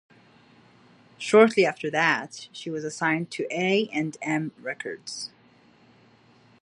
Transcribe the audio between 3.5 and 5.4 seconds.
A and M Records.